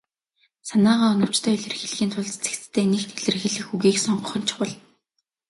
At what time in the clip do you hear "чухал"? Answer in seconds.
4.49-4.73